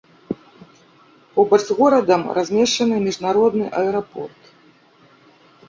[1.35, 4.53] Побач з горадам размешчаны міжнародны аэрапорт.